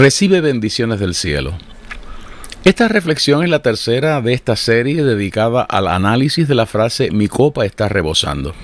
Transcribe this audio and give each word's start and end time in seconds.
Recibe 0.00 0.40
bendiciones 0.40 0.98
del 0.98 1.14
cielo. 1.14 1.52
Esta 2.64 2.88
reflexión 2.88 3.42
es 3.44 3.50
la 3.50 3.58
tercera 3.58 4.22
de 4.22 4.32
esta 4.32 4.56
serie 4.56 5.04
dedicada 5.04 5.60
al 5.60 5.86
análisis 5.88 6.48
de 6.48 6.54
la 6.54 6.64
frase 6.64 7.10
mi 7.10 7.28
copa 7.28 7.66
está 7.66 7.86
rebosando. 7.86 8.54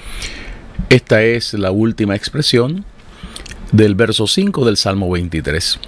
Esta 0.88 1.22
es 1.24 1.52
la 1.52 1.70
última 1.72 2.16
expresión 2.16 2.86
del 3.70 3.94
verso 3.94 4.26
5 4.26 4.64
del 4.64 4.78
Salmo 4.78 5.10
23. 5.10 5.78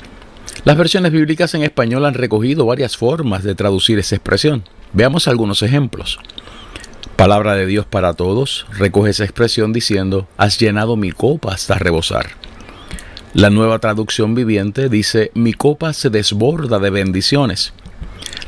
Las 0.66 0.77
versiones 0.77 1.12
bíblicas 1.12 1.55
en 1.55 1.62
español 1.62 2.05
han 2.05 2.12
recogido 2.12 2.66
varias 2.66 2.99
formas 2.99 3.43
de 3.43 3.55
traducir 3.55 3.99
esa 3.99 4.16
expresión. 4.16 4.65
Veamos 4.93 5.29
algunos 5.29 5.62
ejemplos. 5.62 6.18
Palabra 7.16 7.55
de 7.55 7.65
Dios 7.65 7.87
para 7.87 8.12
todos 8.12 8.66
recoge 8.77 9.12
esa 9.12 9.24
expresión 9.24 9.73
diciendo, 9.73 10.29
has 10.37 10.60
llenado 10.60 10.96
mi 10.96 11.10
copa 11.10 11.55
hasta 11.55 11.77
rebosar. 11.79 12.33
La 13.34 13.51
nueva 13.51 13.79
traducción 13.79 14.34
viviente 14.34 14.88
dice, 14.88 15.30
mi 15.34 15.52
copa 15.52 15.93
se 15.93 16.09
desborda 16.09 16.79
de 16.79 16.88
bendiciones. 16.88 17.74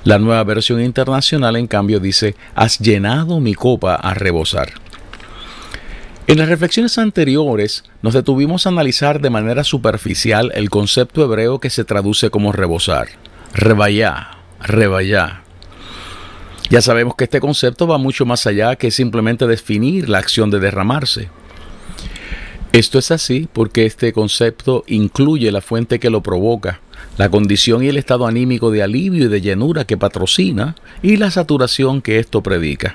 La 0.04 0.18
nueva 0.18 0.42
versión 0.44 0.80
internacional, 0.80 1.56
en 1.56 1.66
cambio, 1.66 2.00
dice, 2.00 2.34
has 2.54 2.78
llenado 2.78 3.40
mi 3.40 3.52
copa 3.54 3.94
a 3.94 4.14
rebosar. 4.14 4.72
En 6.26 6.38
las 6.38 6.48
reflexiones 6.48 6.96
anteriores 6.96 7.84
nos 8.00 8.14
detuvimos 8.14 8.64
a 8.64 8.70
analizar 8.70 9.20
de 9.20 9.28
manera 9.30 9.64
superficial 9.64 10.50
el 10.54 10.70
concepto 10.70 11.22
hebreo 11.24 11.60
que 11.60 11.68
se 11.68 11.84
traduce 11.84 12.30
como 12.30 12.50
rebosar, 12.50 13.08
rebayá, 13.52 14.28
rebayá. 14.62 15.42
Ya 16.70 16.80
sabemos 16.80 17.16
que 17.16 17.24
este 17.24 17.40
concepto 17.40 17.86
va 17.86 17.98
mucho 17.98 18.24
más 18.24 18.46
allá 18.46 18.76
que 18.76 18.90
simplemente 18.90 19.46
definir 19.46 20.08
la 20.08 20.18
acción 20.18 20.50
de 20.50 20.60
derramarse. 20.60 21.28
Esto 22.72 23.00
es 23.00 23.10
así 23.10 23.48
porque 23.52 23.84
este 23.84 24.12
concepto 24.12 24.84
incluye 24.86 25.50
la 25.50 25.60
fuente 25.60 25.98
que 25.98 26.08
lo 26.08 26.22
provoca, 26.22 26.80
la 27.18 27.28
condición 27.28 27.82
y 27.82 27.88
el 27.88 27.96
estado 27.96 28.28
anímico 28.28 28.70
de 28.70 28.84
alivio 28.84 29.24
y 29.24 29.28
de 29.28 29.40
llenura 29.40 29.84
que 29.86 29.96
patrocina 29.96 30.76
y 31.02 31.16
la 31.16 31.32
saturación 31.32 32.00
que 32.00 32.20
esto 32.20 32.44
predica. 32.44 32.94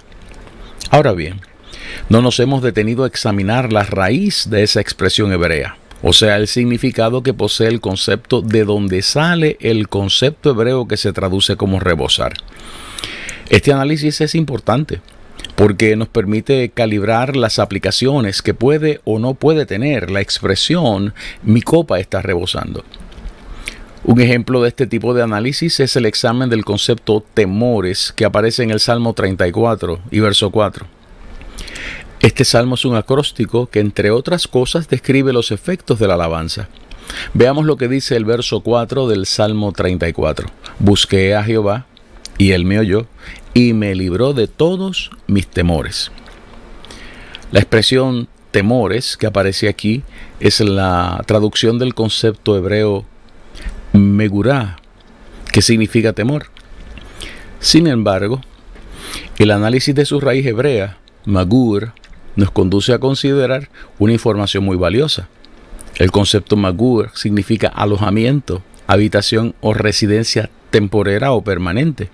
Ahora 0.91 1.11
bien, 1.11 1.41
no 2.07 2.21
nos 2.21 2.39
hemos 2.39 2.63
detenido 2.63 3.03
a 3.03 3.07
examinar 3.07 3.73
la 3.73 3.83
raíz 3.83 4.49
de 4.49 4.63
esa 4.63 4.79
expresión 4.79 5.33
hebrea, 5.33 5.75
o 6.01 6.13
sea, 6.13 6.37
el 6.37 6.47
significado 6.47 7.21
que 7.21 7.33
posee 7.33 7.67
el 7.67 7.81
concepto 7.81 8.41
de 8.41 8.63
donde 8.63 9.01
sale 9.01 9.57
el 9.59 9.89
concepto 9.89 10.51
hebreo 10.51 10.87
que 10.87 10.95
se 10.95 11.11
traduce 11.11 11.57
como 11.57 11.81
rebosar. 11.81 12.31
Este 13.49 13.73
análisis 13.73 14.21
es 14.21 14.35
importante 14.35 15.01
porque 15.55 15.95
nos 15.95 16.07
permite 16.07 16.69
calibrar 16.73 17.35
las 17.35 17.59
aplicaciones 17.59 18.41
que 18.41 18.53
puede 18.53 19.01
o 19.03 19.19
no 19.19 19.33
puede 19.35 19.65
tener 19.65 20.11
la 20.11 20.21
expresión 20.21 21.13
mi 21.43 21.61
copa 21.61 21.99
está 21.99 22.21
rebosando. 22.21 22.83
Un 24.03 24.21
ejemplo 24.21 24.61
de 24.61 24.69
este 24.69 24.85
tipo 24.85 25.13
de 25.13 25.23
análisis 25.23 25.79
es 25.79 25.95
el 25.95 26.05
examen 26.05 26.49
del 26.49 26.63
concepto 26.63 27.23
temores 27.33 28.11
que 28.11 28.25
aparece 28.25 28.63
en 28.63 28.71
el 28.71 28.79
Salmo 28.79 29.13
34 29.13 29.99
y 30.11 30.19
verso 30.19 30.51
4. 30.51 30.85
Este 32.19 32.45
salmo 32.45 32.75
es 32.75 32.85
un 32.85 32.95
acróstico 32.95 33.67
que 33.67 33.79
entre 33.79 34.09
otras 34.11 34.47
cosas 34.47 34.87
describe 34.87 35.33
los 35.33 35.51
efectos 35.51 35.99
de 35.99 36.07
la 36.07 36.13
alabanza. 36.15 36.69
Veamos 37.33 37.65
lo 37.65 37.77
que 37.77 37.87
dice 37.87 38.15
el 38.15 38.25
verso 38.25 38.61
4 38.61 39.07
del 39.07 39.25
Salmo 39.25 39.71
34. 39.71 40.47
Busqué 40.79 41.35
a 41.35 41.43
Jehová 41.43 41.85
y 42.37 42.51
él 42.51 42.65
me 42.65 42.79
oyó 42.79 43.07
y 43.53 43.73
me 43.73 43.95
libró 43.95 44.33
de 44.33 44.47
todos 44.47 45.11
mis 45.27 45.47
temores. 45.47 46.11
La 47.51 47.59
expresión 47.59 48.27
temores 48.51 49.17
que 49.17 49.27
aparece 49.27 49.67
aquí 49.69 50.03
es 50.39 50.59
la 50.59 51.23
traducción 51.25 51.79
del 51.79 51.93
concepto 51.93 52.57
hebreo 52.57 53.05
megurá, 53.93 54.77
que 55.53 55.61
significa 55.61 56.13
temor. 56.13 56.47
Sin 57.59 57.87
embargo, 57.87 58.41
el 59.37 59.51
análisis 59.51 59.95
de 59.95 60.05
su 60.05 60.19
raíz 60.19 60.45
hebrea, 60.45 60.97
magur, 61.25 61.93
nos 62.35 62.51
conduce 62.51 62.91
a 62.93 62.99
considerar 62.99 63.69
una 63.97 64.11
información 64.13 64.65
muy 64.65 64.75
valiosa. 64.75 65.29
El 65.95 66.11
concepto 66.11 66.57
magur 66.57 67.11
significa 67.13 67.69
alojamiento, 67.69 68.61
habitación 68.87 69.55
o 69.61 69.73
residencia 69.73 70.49
temporera 70.69 71.31
o 71.31 71.41
permanente. 71.41 72.09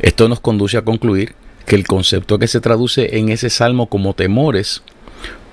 Esto 0.00 0.28
nos 0.28 0.40
conduce 0.40 0.76
a 0.76 0.82
concluir 0.82 1.34
que 1.66 1.74
el 1.74 1.86
concepto 1.86 2.38
que 2.38 2.48
se 2.48 2.60
traduce 2.60 3.18
en 3.18 3.30
ese 3.30 3.48
salmo 3.50 3.86
como 3.88 4.12
temores 4.14 4.82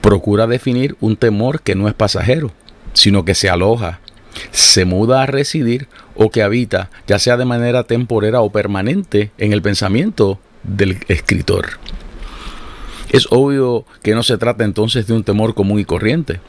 procura 0.01 0.47
definir 0.47 0.97
un 0.99 1.15
temor 1.15 1.61
que 1.61 1.75
no 1.75 1.87
es 1.87 1.93
pasajero, 1.93 2.51
sino 2.91 3.23
que 3.23 3.35
se 3.35 3.49
aloja, 3.49 4.01
se 4.51 4.83
muda 4.83 5.23
a 5.23 5.27
residir 5.27 5.87
o 6.15 6.29
que 6.29 6.43
habita, 6.43 6.89
ya 7.07 7.19
sea 7.19 7.37
de 7.37 7.45
manera 7.45 7.85
temporera 7.85 8.41
o 8.41 8.51
permanente, 8.51 9.31
en 9.37 9.53
el 9.53 9.61
pensamiento 9.61 10.39
del 10.63 10.97
escritor. 11.07 11.65
Es 13.11 13.27
obvio 13.31 13.85
que 14.01 14.13
no 14.13 14.23
se 14.23 14.37
trata 14.37 14.65
entonces 14.65 15.07
de 15.07 15.13
un 15.13 15.23
temor 15.23 15.53
común 15.53 15.79
y 15.79 15.85
corriente, 15.85 16.41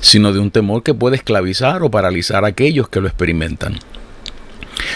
sino 0.00 0.32
de 0.32 0.38
un 0.38 0.52
temor 0.52 0.84
que 0.84 0.94
puede 0.94 1.16
esclavizar 1.16 1.82
o 1.82 1.90
paralizar 1.90 2.44
a 2.44 2.48
aquellos 2.48 2.88
que 2.88 3.00
lo 3.00 3.08
experimentan. 3.08 3.74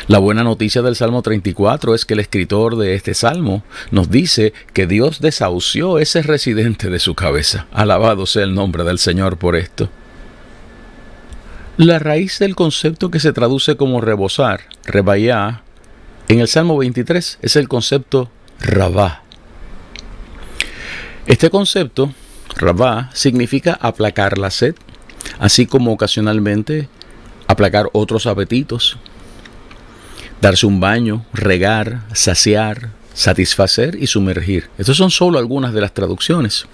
La 0.06 0.18
buena 0.18 0.44
noticia 0.44 0.82
del 0.82 0.96
Salmo 0.96 1.22
34 1.22 1.94
es 1.94 2.04
que 2.04 2.12
el 2.12 2.20
escritor 2.20 2.76
de 2.76 2.94
este 2.94 3.14
salmo 3.14 3.62
nos 3.90 4.10
dice 4.10 4.52
que 4.74 4.86
Dios 4.86 5.20
desahució 5.20 5.98
ese 5.98 6.20
residente 6.20 6.90
de 6.90 6.98
su 6.98 7.14
cabeza. 7.14 7.66
Alabado 7.72 8.26
sea 8.26 8.44
el 8.44 8.54
nombre 8.54 8.84
del 8.84 8.98
Señor 8.98 9.38
por 9.38 9.56
esto. 9.56 9.88
La 11.78 11.98
raíz 11.98 12.38
del 12.38 12.54
concepto 12.54 13.10
que 13.10 13.18
se 13.18 13.32
traduce 13.32 13.78
como 13.78 14.02
rebosar, 14.02 14.60
rebayá, 14.84 15.62
en 16.28 16.40
el 16.40 16.48
Salmo 16.48 16.76
23 16.76 17.38
es 17.40 17.56
el 17.56 17.66
concepto 17.66 18.28
rabá. 18.60 19.22
Este 21.26 21.48
concepto, 21.48 22.12
rabá, 22.56 23.10
significa 23.14 23.72
aplacar 23.80 24.36
la 24.36 24.50
sed, 24.50 24.74
así 25.38 25.64
como 25.64 25.92
ocasionalmente 25.94 26.90
aplacar 27.48 27.86
otros 27.92 28.26
apetitos, 28.26 28.98
darse 30.44 30.66
un 30.66 30.78
baño, 30.78 31.24
regar, 31.32 32.00
saciar, 32.12 32.90
satisfacer 33.14 33.94
y 33.98 34.08
sumergir. 34.08 34.68
Estas 34.76 34.98
son 34.98 35.10
solo 35.10 35.38
algunas 35.38 35.72
de 35.72 35.80
las 35.80 35.94
traducciones. 35.94 36.66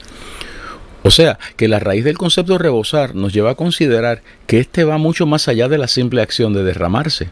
O 1.05 1.13
sea, 1.13 1.39
que 1.57 1.69
la 1.69 1.79
raíz 1.79 2.03
del 2.03 2.19
concepto 2.19 2.59
rebosar 2.59 3.15
nos 3.15 3.33
lleva 3.33 3.53
a 3.53 3.55
considerar 3.55 4.23
que 4.49 4.59
este 4.59 4.83
va 4.83 4.99
mucho 4.99 5.25
más 5.25 5.47
allá 5.47 5.69
de 5.69 5.79
la 5.79 5.87
simple 5.87 6.21
acción 6.21 6.53
de 6.53 6.65
derramarse. 6.65 7.29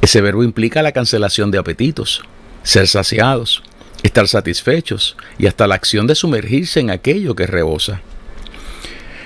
Ese 0.00 0.20
verbo 0.20 0.44
implica 0.44 0.82
la 0.82 0.92
cancelación 0.92 1.50
de 1.50 1.58
apetitos, 1.58 2.22
ser 2.62 2.86
saciados, 2.86 3.60
estar 4.04 4.28
satisfechos 4.28 5.16
y 5.36 5.48
hasta 5.48 5.66
la 5.66 5.74
acción 5.74 6.06
de 6.06 6.14
sumergirse 6.14 6.78
en 6.78 6.90
aquello 6.90 7.34
que 7.34 7.48
rebosa. 7.48 8.00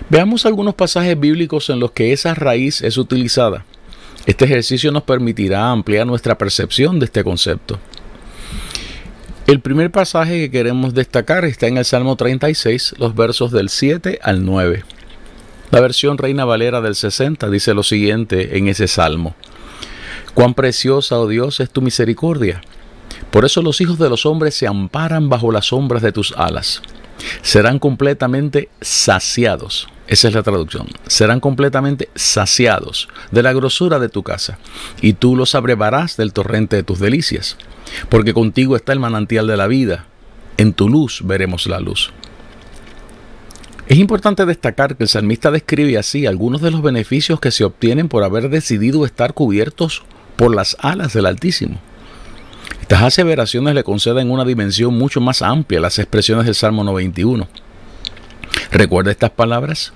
Veamos 0.08 0.46
algunos 0.46 0.74
pasajes 0.74 1.20
bíblicos 1.20 1.68
en 1.68 1.80
los 1.80 1.90
que 1.92 2.14
esa 2.14 2.32
raíz 2.34 2.80
es 2.80 2.96
utilizada 2.96 3.66
este 4.26 4.46
ejercicio 4.46 4.90
nos 4.90 5.02
permitirá 5.02 5.70
ampliar 5.70 6.06
nuestra 6.06 6.38
percepción 6.38 6.98
de 6.98 7.04
este 7.04 7.22
concepto. 7.22 7.78
El 9.46 9.60
primer 9.60 9.90
pasaje 9.90 10.38
que 10.40 10.50
queremos 10.50 10.94
destacar 10.94 11.44
está 11.44 11.66
en 11.66 11.76
el 11.76 11.84
Salmo 11.84 12.16
36, 12.16 12.94
los 12.96 13.14
versos 13.14 13.52
del 13.52 13.68
7 13.68 14.18
al 14.22 14.44
9. 14.46 14.84
La 15.70 15.80
versión 15.82 16.16
Reina 16.16 16.46
Valera 16.46 16.80
del 16.80 16.94
60 16.94 17.50
dice 17.50 17.74
lo 17.74 17.82
siguiente 17.82 18.56
en 18.56 18.68
ese 18.68 18.88
salmo. 18.88 19.34
Cuán 20.32 20.54
preciosa, 20.54 21.18
oh 21.20 21.28
Dios, 21.28 21.60
es 21.60 21.68
tu 21.70 21.82
misericordia. 21.82 22.62
Por 23.30 23.44
eso 23.44 23.60
los 23.60 23.80
hijos 23.82 23.98
de 23.98 24.08
los 24.08 24.24
hombres 24.24 24.54
se 24.54 24.66
amparan 24.66 25.28
bajo 25.28 25.52
las 25.52 25.66
sombras 25.66 26.00
de 26.00 26.12
tus 26.12 26.32
alas 26.38 26.80
serán 27.42 27.78
completamente 27.78 28.68
saciados. 28.80 29.88
Esa 30.06 30.28
es 30.28 30.34
la 30.34 30.42
traducción. 30.42 30.86
Serán 31.06 31.40
completamente 31.40 32.08
saciados 32.14 33.08
de 33.30 33.42
la 33.42 33.52
grosura 33.52 33.98
de 33.98 34.08
tu 34.08 34.22
casa, 34.22 34.58
y 35.00 35.14
tú 35.14 35.36
los 35.36 35.54
abrevarás 35.54 36.16
del 36.16 36.32
torrente 36.32 36.76
de 36.76 36.82
tus 36.82 36.98
delicias, 36.98 37.56
porque 38.08 38.34
contigo 38.34 38.76
está 38.76 38.92
el 38.92 39.00
manantial 39.00 39.46
de 39.46 39.56
la 39.56 39.66
vida. 39.66 40.06
En 40.56 40.72
tu 40.72 40.88
luz 40.88 41.22
veremos 41.24 41.66
la 41.66 41.80
luz. 41.80 42.12
Es 43.86 43.98
importante 43.98 44.46
destacar 44.46 44.96
que 44.96 45.04
el 45.04 45.08
salmista 45.08 45.50
describe 45.50 45.98
así 45.98 46.26
algunos 46.26 46.62
de 46.62 46.70
los 46.70 46.80
beneficios 46.82 47.38
que 47.38 47.50
se 47.50 47.64
obtienen 47.64 48.08
por 48.08 48.24
haber 48.24 48.48
decidido 48.48 49.04
estar 49.04 49.34
cubiertos 49.34 50.04
por 50.36 50.54
las 50.54 50.76
alas 50.80 51.12
del 51.12 51.26
Altísimo. 51.26 51.78
Estas 52.82 53.02
aseveraciones 53.02 53.74
le 53.74 53.84
conceden 53.84 54.30
una 54.30 54.44
dimensión 54.44 54.96
mucho 54.96 55.20
más 55.20 55.42
amplia 55.42 55.78
a 55.78 55.82
las 55.82 55.98
expresiones 55.98 56.46
del 56.46 56.54
Salmo 56.54 56.84
91. 56.84 57.48
¿Recuerda 58.70 59.10
estas 59.10 59.30
palabras? 59.30 59.92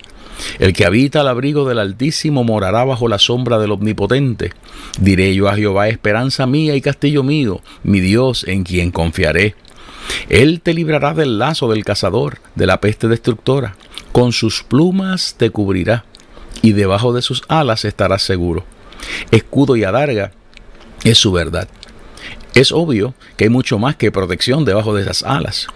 El 0.57 0.73
que 0.73 0.85
habita 0.85 1.21
al 1.21 1.27
abrigo 1.27 1.67
del 1.67 1.79
Altísimo 1.79 2.43
morará 2.43 2.85
bajo 2.85 3.07
la 3.07 3.19
sombra 3.19 3.59
del 3.59 3.71
Omnipotente. 3.71 4.53
Diré 4.99 5.35
yo 5.35 5.49
a 5.49 5.55
Jehová, 5.55 5.89
esperanza 5.89 6.45
mía 6.47 6.75
y 6.75 6.81
castillo 6.81 7.23
mío, 7.23 7.61
mi 7.83 7.99
Dios 7.99 8.45
en 8.47 8.63
quien 8.63 8.91
confiaré. 8.91 9.55
Él 10.29 10.61
te 10.61 10.73
librará 10.73 11.13
del 11.13 11.37
lazo 11.37 11.69
del 11.71 11.83
cazador, 11.83 12.39
de 12.55 12.65
la 12.65 12.79
peste 12.79 13.07
destructora. 13.07 13.75
Con 14.11 14.31
sus 14.31 14.63
plumas 14.63 15.35
te 15.37 15.49
cubrirá, 15.51 16.05
y 16.61 16.71
debajo 16.71 17.13
de 17.13 17.21
sus 17.21 17.43
alas 17.49 17.85
estarás 17.85 18.23
seguro. 18.23 18.63
Escudo 19.31 19.75
y 19.75 19.83
adarga 19.83 20.31
es 21.03 21.17
su 21.17 21.31
verdad. 21.31 21.67
Es 22.55 22.71
obvio 22.71 23.13
que 23.37 23.45
hay 23.45 23.49
mucho 23.49 23.77
más 23.77 23.95
que 23.95 24.11
protección 24.11 24.65
debajo 24.65 24.93
de 24.95 25.03
esas 25.03 25.23
alas. 25.23 25.67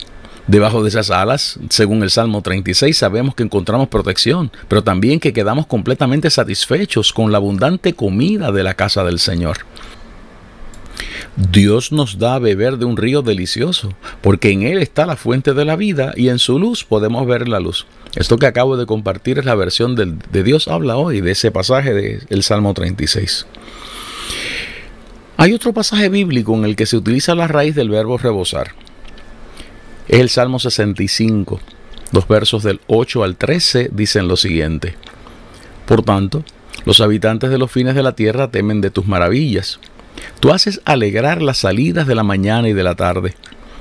Debajo 0.47 0.83
de 0.83 0.89
esas 0.89 1.11
alas, 1.11 1.57
según 1.69 2.03
el 2.03 2.09
Salmo 2.09 2.41
36, 2.41 2.97
sabemos 2.97 3.35
que 3.35 3.43
encontramos 3.43 3.87
protección, 3.87 4.51
pero 4.67 4.83
también 4.83 5.19
que 5.19 5.33
quedamos 5.33 5.67
completamente 5.67 6.29
satisfechos 6.29 7.13
con 7.13 7.31
la 7.31 7.37
abundante 7.37 7.93
comida 7.93 8.51
de 8.51 8.63
la 8.63 8.73
casa 8.73 9.03
del 9.05 9.19
Señor. 9.19 9.57
Dios 11.35 11.91
nos 11.91 12.17
da 12.19 12.35
a 12.35 12.39
beber 12.39 12.77
de 12.77 12.85
un 12.85 12.97
río 12.97 13.21
delicioso, 13.21 13.93
porque 14.21 14.51
en 14.51 14.63
Él 14.63 14.79
está 14.81 15.05
la 15.05 15.15
fuente 15.15 15.53
de 15.53 15.63
la 15.65 15.75
vida 15.75 16.13
y 16.17 16.29
en 16.29 16.39
su 16.39 16.59
luz 16.59 16.83
podemos 16.83 17.25
ver 17.25 17.47
la 17.47 17.59
luz. 17.59 17.85
Esto 18.15 18.37
que 18.37 18.45
acabo 18.45 18.75
de 18.77 18.85
compartir 18.85 19.39
es 19.39 19.45
la 19.45 19.55
versión 19.55 19.95
de, 19.95 20.13
Dios 20.43 20.67
habla 20.67 20.97
hoy 20.97 21.21
de 21.21 21.31
ese 21.31 21.51
pasaje 21.51 21.93
del 21.93 22.43
Salmo 22.43 22.73
36. 22.73 23.45
Hay 25.35 25.51
otro 25.53 25.73
pasaje 25.73 26.09
bíblico 26.09 26.53
en 26.55 26.63
el 26.63 26.75
que 26.75 26.85
se 26.85 26.95
utiliza 26.95 27.33
la 27.33 27.47
raíz 27.47 27.73
del 27.73 27.89
verbo 27.89 28.17
rebosar. 28.19 28.71
Es 30.07 30.19
el 30.19 30.29
Salmo 30.29 30.59
65. 30.59 31.59
Los 32.11 32.27
versos 32.27 32.61
del 32.61 32.79
8 32.85 33.23
al 33.23 33.35
13 33.35 33.89
dicen 33.91 34.27
lo 34.27 34.37
siguiente. 34.37 34.93
Por 35.87 36.03
tanto, 36.03 36.43
los 36.85 37.01
habitantes 37.01 37.49
de 37.49 37.57
los 37.57 37.71
fines 37.71 37.95
de 37.95 38.03
la 38.03 38.15
tierra 38.15 38.51
temen 38.51 38.79
de 38.79 38.91
tus 38.91 39.07
maravillas. 39.07 39.79
Tú 40.39 40.51
haces 40.51 40.81
alegrar 40.85 41.41
las 41.41 41.57
salidas 41.57 42.05
de 42.05 42.13
la 42.13 42.23
mañana 42.23 42.69
y 42.69 42.73
de 42.73 42.83
la 42.83 42.93
tarde. 42.95 43.33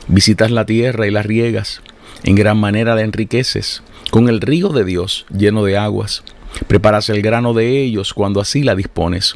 Visitas 0.08 0.50
la 0.50 0.64
tierra 0.64 1.06
y 1.06 1.10
la 1.10 1.22
riegas. 1.22 1.82
En 2.25 2.34
gran 2.34 2.56
manera 2.58 2.94
la 2.94 3.02
enriqueces, 3.02 3.82
con 4.10 4.31
el 4.31 4.40
río 4.40 4.70
de 4.70 4.84
Dios 4.84 5.26
lleno 5.31 5.64
de 5.64 5.76
aguas. 5.76 6.22
Preparas 6.66 7.10
el 7.10 7.20
grano 7.20 7.52
de 7.52 7.82
ellos 7.82 8.14
cuando 8.14 8.40
así 8.40 8.62
la 8.62 8.75
dispones 8.75 9.34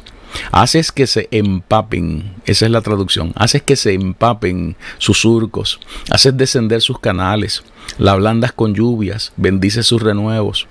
Haces 0.51 0.91
que 0.91 1.07
se 1.07 1.27
empapen, 1.31 2.35
esa 2.45 2.65
es 2.65 2.71
la 2.71 2.81
traducción, 2.81 3.31
haces 3.35 3.61
que 3.61 3.75
se 3.75 3.93
empapen 3.93 4.75
sus 4.97 5.19
surcos, 5.21 5.79
haces 6.09 6.35
descender 6.35 6.81
sus 6.81 6.99
canales, 6.99 7.63
la 7.97 8.15
blandas 8.15 8.51
con 8.53 8.73
lluvias, 8.73 9.33
bendices 9.37 9.85
sus 9.87 10.01
renuevos. 10.01 10.67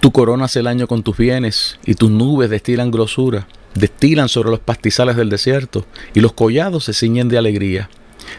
Tú 0.00 0.12
coronas 0.12 0.54
el 0.56 0.66
año 0.66 0.86
con 0.86 1.02
tus 1.02 1.16
bienes 1.16 1.78
y 1.84 1.94
tus 1.94 2.10
nubes 2.10 2.50
destilan 2.50 2.90
grosura, 2.90 3.46
destilan 3.74 4.28
sobre 4.28 4.50
los 4.50 4.60
pastizales 4.60 5.16
del 5.16 5.30
desierto 5.30 5.84
y 6.14 6.20
los 6.20 6.32
collados 6.32 6.84
se 6.84 6.92
ciñen 6.92 7.28
de 7.28 7.38
alegría. 7.38 7.88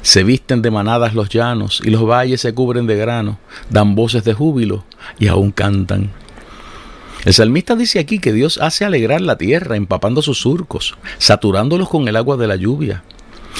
Se 0.01 0.23
visten 0.23 0.61
de 0.61 0.69
manadas 0.71 1.13
los 1.13 1.29
llanos 1.29 1.81
y 1.83 1.89
los 1.89 2.05
valles 2.05 2.41
se 2.41 2.53
cubren 2.53 2.87
de 2.87 2.97
grano, 2.97 3.39
dan 3.69 3.95
voces 3.95 4.23
de 4.23 4.33
júbilo 4.33 4.83
y 5.19 5.27
aún 5.27 5.51
cantan. 5.51 6.11
El 7.27 7.33
salmista 7.33 7.75
dice 7.75 7.99
aquí 7.99 8.19
que 8.19 8.31
Dios 8.31 8.57
hace 8.61 8.85
alegrar 8.85 9.19
la 9.19 9.37
tierra 9.37 9.75
empapando 9.75 10.21
sus 10.21 10.37
surcos, 10.39 10.97
saturándolos 11.17 11.89
con 11.89 12.07
el 12.07 12.15
agua 12.15 12.37
de 12.37 12.47
la 12.47 12.55
lluvia. 12.55 13.03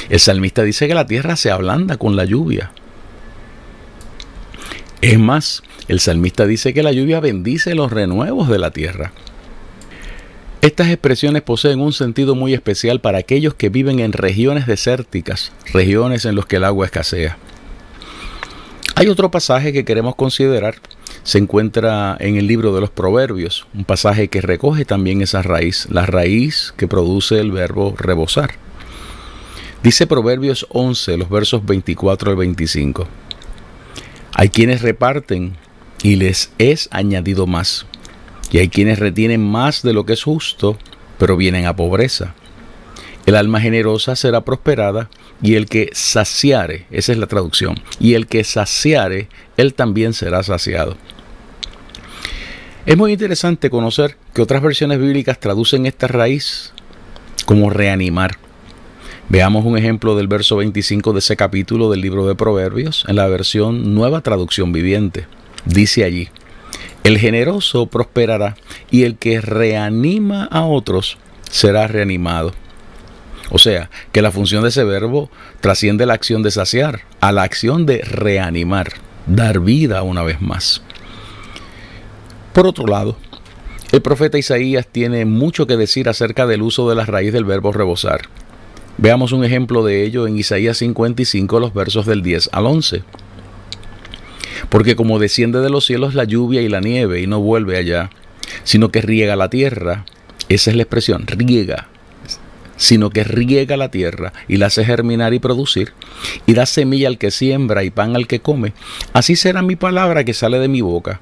El 0.08 0.22
salmista 0.22 0.64
dice 0.64 0.88
que 0.88 0.94
la 0.96 1.06
tierra 1.06 1.36
se 1.36 1.52
ablanda 1.52 1.98
con 1.98 2.16
la 2.16 2.24
lluvia. 2.24 2.72
Es 5.02 5.20
más, 5.20 5.64
el 5.90 6.00
salmista 6.00 6.46
dice 6.46 6.74
que 6.74 6.82
la 6.82 6.94
lluvia 6.94 7.20
bendice 7.20 7.76
los 7.76 7.92
renuevos 7.92 8.48
de 8.48 8.58
la 8.58 8.72
tierra. 8.72 9.12
Estas 10.62 10.88
expresiones 10.88 11.42
poseen 11.42 11.82
un 11.82 11.92
sentido 11.92 12.36
muy 12.36 12.54
especial 12.54 13.02
para 13.02 13.18
aquellos 13.18 13.54
que 13.54 13.68
viven 13.68 14.00
en 14.00 14.14
regiones 14.14 14.66
desérticas, 14.66 15.52
regiones 15.74 16.24
en 16.24 16.38
las 16.38 16.46
que 16.46 16.56
el 16.56 16.64
agua 16.64 16.86
escasea. 16.86 17.38
Hay 18.96 19.10
otro 19.10 19.30
pasaje 19.30 19.74
que 19.74 19.84
queremos 19.84 20.16
considerar 20.16 20.76
se 21.28 21.40
encuentra 21.40 22.16
en 22.22 22.38
el 22.38 22.48
libro 22.48 22.74
de 22.74 22.80
los 22.80 22.90
Proverbios, 22.90 23.68
un 23.74 23.84
pasaje 23.84 24.30
que 24.30 24.40
recoge 24.40 24.86
también 24.86 25.22
esa 25.22 25.42
raíz, 25.44 25.86
la 25.92 26.06
raíz 26.06 26.74
que 26.78 26.88
produce 26.88 27.38
el 27.42 27.52
verbo 27.52 27.94
rebosar. 27.98 28.52
Dice 29.84 30.08
Proverbios 30.08 30.66
11, 30.70 31.18
los 31.18 31.30
versos 31.30 31.66
24 31.66 32.32
al 32.32 32.38
25. 32.38 33.10
Hay 34.36 34.48
quienes 34.48 34.82
reparten 34.82 35.58
y 36.02 36.16
les 36.16 36.54
es 36.60 36.88
añadido 36.94 37.46
más, 37.46 37.86
y 38.50 38.60
hay 38.60 38.70
quienes 38.70 38.98
retienen 38.98 39.44
más 39.46 39.82
de 39.84 39.92
lo 39.92 40.06
que 40.06 40.14
es 40.14 40.24
justo, 40.24 40.78
pero 41.20 41.36
vienen 41.36 41.66
a 41.66 41.76
pobreza. 41.76 42.36
El 43.26 43.36
alma 43.36 43.60
generosa 43.60 44.16
será 44.16 44.46
prosperada 44.46 45.10
y 45.42 45.56
el 45.56 45.66
que 45.66 45.90
saciare, 45.92 46.86
esa 46.90 47.12
es 47.12 47.18
la 47.18 47.28
traducción, 47.28 47.76
y 48.00 48.14
el 48.14 48.28
que 48.28 48.46
saciare, 48.46 49.28
él 49.58 49.74
también 49.74 50.14
será 50.14 50.42
saciado. 50.42 50.96
Es 52.88 52.96
muy 52.96 53.12
interesante 53.12 53.70
conocer 53.70 54.16
que 54.34 54.42
otras 54.42 54.62
versiones 54.62 54.98
bíblicas 54.98 55.42
traducen 55.42 55.86
esta 55.86 56.08
raíz 56.08 56.72
como 57.46 57.70
reanimar. 57.70 58.38
Veamos 59.28 59.66
un 59.66 59.78
ejemplo 59.78 60.16
del 60.16 60.30
verso 60.30 60.56
25 60.56 61.12
de 61.12 61.20
ese 61.20 61.36
capítulo 61.36 61.92
del 61.92 62.00
libro 62.00 62.26
de 62.26 62.36
Proverbios 62.36 63.04
en 63.10 63.18
la 63.18 63.28
versión 63.28 63.94
Nueva 63.94 64.22
Traducción 64.22 64.72
Viviente. 64.72 65.28
Dice 65.66 66.06
allí, 66.06 66.30
el 67.04 67.18
generoso 67.18 67.88
prosperará 67.88 68.56
y 68.90 69.04
el 69.04 69.18
que 69.18 69.42
reanima 69.42 70.46
a 70.46 70.62
otros 70.66 71.18
será 71.52 71.88
reanimado. 71.88 72.54
O 73.50 73.58
sea, 73.60 73.90
que 74.14 74.22
la 74.22 74.32
función 74.32 74.64
de 74.64 74.70
ese 74.70 74.86
verbo 74.86 75.30
trasciende 75.60 76.06
la 76.06 76.14
acción 76.14 76.42
de 76.42 76.52
saciar 76.52 77.02
a 77.20 77.34
la 77.34 77.44
acción 77.44 77.86
de 77.86 77.98
reanimar, 78.04 78.94
dar 79.26 79.60
vida 79.60 80.04
una 80.04 80.24
vez 80.24 80.42
más. 80.42 80.84
Por 82.58 82.66
otro 82.66 82.88
lado, 82.88 83.16
el 83.92 84.02
profeta 84.02 84.36
Isaías 84.40 84.88
tiene 84.92 85.26
mucho 85.26 85.68
que 85.68 85.78
decir 85.78 86.10
acerca 86.10 86.48
del 86.48 86.64
uso 86.64 86.90
de 86.90 86.96
la 86.96 87.06
raíz 87.06 87.32
del 87.32 87.46
verbo 87.46 87.72
rebosar. 87.72 88.22
Veamos 88.98 89.32
un 89.32 89.44
ejemplo 89.46 89.86
de 89.86 90.04
ello 90.04 90.26
en 90.26 90.40
Isaías 90.40 90.76
55, 90.80 91.60
los 91.60 91.76
versos 91.76 92.08
del 92.08 92.24
10 92.24 92.50
al 92.54 92.66
11. 92.66 93.04
Porque 94.70 94.96
como 94.96 95.20
desciende 95.20 95.60
de 95.60 95.70
los 95.70 95.86
cielos 95.86 96.16
la 96.16 96.24
lluvia 96.24 96.64
y 96.64 96.68
la 96.68 96.80
nieve 96.82 97.22
y 97.22 97.28
no 97.28 97.40
vuelve 97.40 97.78
allá, 97.78 98.10
sino 98.64 98.90
que 98.90 99.02
riega 99.02 99.36
la 99.36 99.52
tierra, 99.52 100.06
esa 100.50 100.72
es 100.72 100.76
la 100.78 100.82
expresión, 100.82 101.28
riega, 101.28 101.90
sino 102.76 103.12
que 103.12 103.24
riega 103.24 103.78
la 103.78 103.92
tierra 103.92 104.34
y 104.48 104.58
la 104.58 104.66
hace 104.66 104.84
germinar 104.84 105.36
y 105.36 105.38
producir, 105.38 105.94
y 106.48 106.54
da 106.56 106.66
semilla 106.66 107.08
al 107.08 107.20
que 107.20 107.30
siembra 107.30 107.84
y 107.84 107.92
pan 107.92 108.16
al 108.16 108.26
que 108.26 108.40
come, 108.40 108.74
así 109.14 109.36
será 109.36 109.62
mi 109.62 109.76
palabra 109.76 110.24
que 110.24 110.34
sale 110.34 110.58
de 110.58 110.68
mi 110.70 110.82
boca 110.82 111.22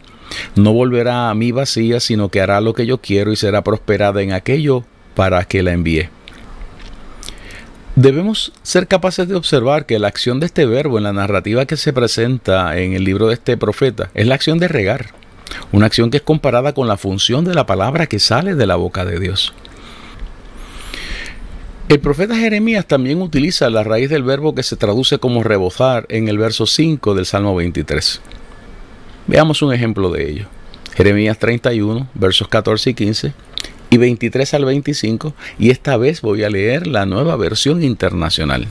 no 0.55 0.71
volverá 0.73 1.29
a 1.29 1.35
mí 1.35 1.51
vacía, 1.51 1.99
sino 1.99 2.29
que 2.29 2.41
hará 2.41 2.61
lo 2.61 2.73
que 2.73 2.85
yo 2.85 2.97
quiero 2.99 3.31
y 3.31 3.35
será 3.35 3.63
prosperada 3.63 4.21
en 4.21 4.33
aquello 4.33 4.83
para 5.15 5.43
que 5.45 5.63
la 5.63 5.71
envíe. 5.71 6.09
Debemos 7.95 8.51
ser 8.61 8.87
capaces 8.87 9.27
de 9.29 9.35
observar 9.35 9.85
que 9.85 9.99
la 9.99 10.09
acción 10.09 10.39
de 10.41 10.47
este 10.47 10.65
verbo 10.65 10.97
en 10.97 11.05
la 11.05 11.13
narrativa 11.13 11.65
que 11.65 11.77
se 11.77 11.93
presenta 11.93 12.77
en 12.77 12.93
el 12.93 13.05
libro 13.05 13.27
de 13.27 13.35
este 13.35 13.55
profeta 13.55 14.11
es 14.13 14.27
la 14.27 14.35
acción 14.35 14.59
de 14.59 14.67
regar, 14.67 15.11
una 15.71 15.85
acción 15.85 16.11
que 16.11 16.17
es 16.17 16.23
comparada 16.23 16.73
con 16.73 16.87
la 16.89 16.97
función 16.97 17.45
de 17.45 17.53
la 17.53 17.65
palabra 17.65 18.07
que 18.07 18.19
sale 18.19 18.55
de 18.55 18.65
la 18.67 18.75
boca 18.75 19.05
de 19.05 19.19
Dios. 19.19 19.53
El 21.87 21.99
profeta 21.99 22.35
Jeremías 22.35 22.85
también 22.85 23.21
utiliza 23.21 23.69
la 23.69 23.83
raíz 23.83 24.09
del 24.09 24.23
verbo 24.23 24.55
que 24.55 24.63
se 24.63 24.75
traduce 24.75 25.19
como 25.19 25.43
rebozar 25.43 26.05
en 26.09 26.27
el 26.27 26.37
verso 26.37 26.65
5 26.65 27.13
del 27.13 27.25
Salmo 27.25 27.55
23. 27.55 28.21
Veamos 29.27 29.61
un 29.63 29.73
ejemplo 29.73 30.11
de 30.11 30.29
ello. 30.29 30.45
Jeremías 30.95 31.39
31, 31.39 32.07
versos 32.13 32.47
14 32.47 32.91
y 32.91 32.93
15 32.93 33.33
y 33.89 33.97
23 33.97 34.53
al 34.53 34.65
25, 34.65 35.33
y 35.57 35.69
esta 35.71 35.97
vez 35.97 36.21
voy 36.21 36.43
a 36.43 36.49
leer 36.49 36.85
la 36.87 37.05
nueva 37.05 37.35
versión 37.35 37.83
internacional. 37.83 38.67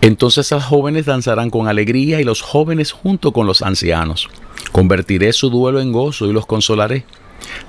Entonces 0.00 0.50
las 0.52 0.64
jóvenes 0.64 1.06
danzarán 1.06 1.50
con 1.50 1.66
alegría 1.66 2.20
y 2.20 2.24
los 2.24 2.40
jóvenes 2.42 2.92
junto 2.92 3.32
con 3.32 3.46
los 3.46 3.62
ancianos. 3.62 4.28
Convertiré 4.70 5.32
su 5.32 5.50
duelo 5.50 5.80
en 5.80 5.92
gozo 5.92 6.26
y 6.26 6.32
los 6.32 6.46
consolaré 6.46 7.04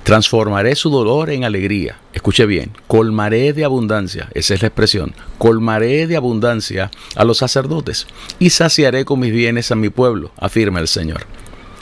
Transformaré 0.02 0.76
su 0.76 0.90
dolor 0.90 1.30
en 1.30 1.44
alegría. 1.44 1.98
Escuche 2.12 2.46
bien, 2.46 2.72
colmaré 2.86 3.52
de 3.52 3.64
abundancia, 3.64 4.28
esa 4.34 4.54
es 4.54 4.62
la 4.62 4.68
expresión, 4.68 5.14
colmaré 5.38 6.06
de 6.06 6.16
abundancia 6.16 6.90
a 7.14 7.24
los 7.24 7.38
sacerdotes 7.38 8.06
y 8.38 8.50
saciaré 8.50 9.04
con 9.04 9.20
mis 9.20 9.32
bienes 9.32 9.70
a 9.70 9.74
mi 9.76 9.88
pueblo, 9.88 10.30
afirma 10.38 10.80
el 10.80 10.88
Señor. 10.88 11.26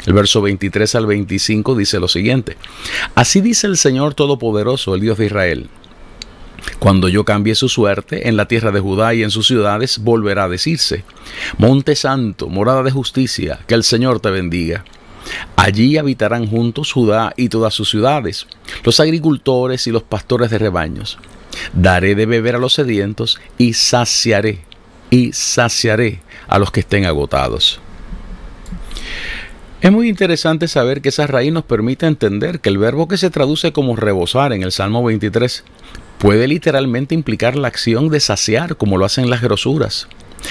El 0.06 0.12
verso 0.12 0.42
23 0.42 0.94
al 0.96 1.06
25 1.06 1.74
dice 1.74 1.98
lo 1.98 2.08
siguiente, 2.08 2.56
así 3.14 3.40
dice 3.40 3.66
el 3.66 3.76
Señor 3.76 4.14
Todopoderoso, 4.14 4.94
el 4.94 5.00
Dios 5.00 5.18
de 5.18 5.26
Israel. 5.26 5.68
Cuando 6.78 7.08
yo 7.08 7.24
cambie 7.24 7.54
su 7.54 7.68
suerte, 7.68 8.28
en 8.28 8.36
la 8.38 8.48
tierra 8.48 8.70
de 8.70 8.80
Judá 8.80 9.12
y 9.14 9.22
en 9.22 9.30
sus 9.30 9.46
ciudades 9.46 9.98
volverá 9.98 10.44
a 10.44 10.48
decirse, 10.48 11.04
Monte 11.58 11.94
Santo, 11.94 12.48
morada 12.48 12.82
de 12.82 12.90
justicia, 12.90 13.60
que 13.66 13.74
el 13.74 13.84
Señor 13.84 14.20
te 14.20 14.30
bendiga. 14.30 14.82
Allí 15.56 15.96
habitarán 15.98 16.46
juntos 16.48 16.92
Judá 16.92 17.32
y 17.36 17.48
todas 17.48 17.74
sus 17.74 17.88
ciudades, 17.90 18.46
los 18.82 19.00
agricultores 19.00 19.86
y 19.86 19.90
los 19.90 20.02
pastores 20.02 20.50
de 20.50 20.58
rebaños. 20.58 21.18
Daré 21.72 22.14
de 22.14 22.26
beber 22.26 22.56
a 22.56 22.58
los 22.58 22.74
sedientos 22.74 23.40
y 23.58 23.74
saciaré, 23.74 24.62
y 25.10 25.32
saciaré 25.32 26.20
a 26.48 26.58
los 26.58 26.70
que 26.70 26.80
estén 26.80 27.04
agotados. 27.06 27.80
Es 29.80 29.92
muy 29.92 30.08
interesante 30.08 30.66
saber 30.66 31.02
que 31.02 31.10
esa 31.10 31.26
raíz 31.26 31.52
nos 31.52 31.64
permite 31.64 32.06
entender 32.06 32.60
que 32.60 32.70
el 32.70 32.78
verbo 32.78 33.06
que 33.06 33.18
se 33.18 33.28
traduce 33.30 33.72
como 33.72 33.94
rebosar 33.96 34.52
en 34.52 34.62
el 34.62 34.72
Salmo 34.72 35.04
23 35.04 35.62
puede 36.18 36.48
literalmente 36.48 37.14
implicar 37.14 37.54
la 37.56 37.68
acción 37.68 38.08
de 38.08 38.18
saciar 38.20 38.76
como 38.76 38.96
lo 38.96 39.04
hacen 39.04 39.28
las 39.28 39.42
grosuras 39.42 40.08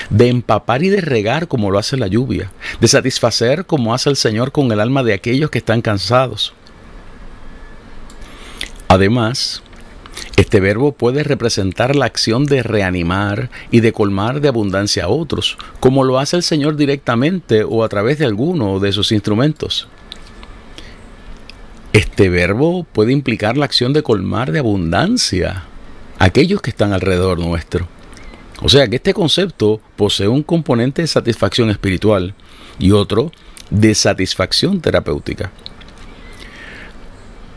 de 0.10 0.30
empapar 0.30 0.84
y 0.84 0.90
de 0.90 1.02
regar 1.02 1.48
como 1.48 1.72
lo 1.72 1.80
hace 1.80 1.98
la 1.98 2.08
lluvia, 2.08 2.52
de 2.80 2.88
satisfacer 2.88 3.66
como 3.66 3.94
hace 3.94 4.10
el 4.10 4.16
Señor 4.16 4.52
con 4.52 4.72
el 4.72 4.80
alma 4.80 5.04
de 5.04 5.14
aquellos 5.14 5.50
que 5.50 5.60
están 5.60 5.82
cansados. 5.82 6.54
Además, 8.88 9.64
este 10.38 10.60
verbo 10.60 10.92
puede 10.92 11.24
representar 11.24 11.96
la 11.96 12.06
acción 12.06 12.46
de 12.46 12.62
reanimar 12.64 13.50
y 13.72 13.80
de 13.80 13.92
colmar 13.94 14.42
de 14.42 14.48
abundancia 14.50 15.06
a 15.06 15.10
otros, 15.10 15.58
como 15.80 16.04
lo 16.04 16.20
hace 16.20 16.36
el 16.36 16.44
Señor 16.44 16.76
directamente 16.76 17.64
o 17.64 17.84
a 17.84 17.90
través 17.90 18.20
de 18.20 18.26
alguno 18.26 18.80
de 18.80 18.92
sus 18.92 19.12
instrumentos. 19.12 19.88
Este 21.92 22.30
verbo 22.30 22.84
puede 22.86 23.12
implicar 23.14 23.56
la 23.58 23.66
acción 23.66 23.94
de 23.94 24.02
colmar 24.04 24.52
de 24.52 24.60
abundancia 24.60 25.64
a 26.18 26.26
aquellos 26.26 26.62
que 26.62 26.72
están 26.72 26.92
alrededor 26.94 27.38
nuestro. 27.40 27.88
O 28.66 28.70
sea 28.70 28.88
que 28.88 28.96
este 28.96 29.14
concepto 29.14 29.82
posee 29.98 30.30
un 30.30 30.42
componente 30.42 31.02
de 31.02 31.08
satisfacción 31.10 31.70
espiritual 31.70 32.34
y 32.80 32.92
otro 32.92 33.30
de 33.70 33.94
satisfacción 33.94 34.80
terapéutica. 34.80 35.52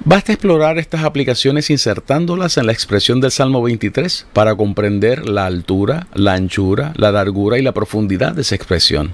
Basta 0.04 0.32
explorar 0.32 0.78
estas 0.78 1.04
aplicaciones 1.04 1.70
insertándolas 1.70 2.56
en 2.58 2.66
la 2.66 2.72
expresión 2.72 3.20
del 3.20 3.30
Salmo 3.30 3.62
23 3.62 4.26
para 4.32 4.56
comprender 4.56 5.28
la 5.28 5.46
altura, 5.46 6.08
la 6.14 6.34
anchura, 6.34 6.92
la 6.96 7.12
largura 7.12 7.56
y 7.58 7.62
la 7.62 7.72
profundidad 7.72 8.32
de 8.34 8.42
esa 8.42 8.56
expresión. 8.56 9.12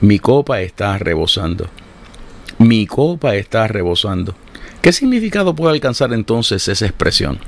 Mi 0.00 0.20
copa 0.20 0.60
está 0.60 0.96
rebosando. 0.98 1.66
Mi 2.58 2.86
copa 2.86 3.34
está 3.34 3.66
rebosando. 3.66 4.36
¿Qué 4.80 4.92
significado 4.92 5.56
puede 5.56 5.72
alcanzar 5.74 6.12
entonces 6.12 6.66
esa 6.68 6.86
expresión? 6.86 7.40